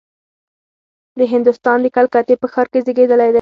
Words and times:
د 1.19 1.21
هندوستان 1.33 1.77
د 1.81 1.87
کلکتې 1.97 2.35
په 2.41 2.47
ښار 2.53 2.67
کې 2.71 2.79
زېږېدلی 2.85 3.23
دی. 3.27 3.29